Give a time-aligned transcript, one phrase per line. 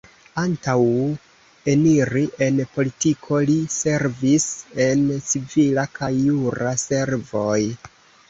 [0.41, 0.75] Antaŭ
[1.73, 4.47] eniri en politiko, li servis
[4.87, 7.59] en civila kaj jura servoj.